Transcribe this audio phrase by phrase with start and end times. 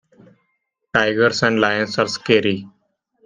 [0.95, 2.67] Tigers and lions are scary.